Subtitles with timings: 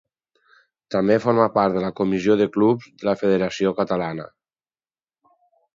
[0.95, 4.29] També forma part de la Comissió de Clubs de la Federació Catalana.